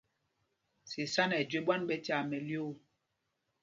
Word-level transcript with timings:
Sisána 0.91 1.35
ɛ 1.41 1.47
jüe 1.49 1.63
ɓwán 1.65 1.81
ɓɛ̄ 1.87 2.01
tyaa 2.05 2.23
mɛlyoo. 2.29 2.71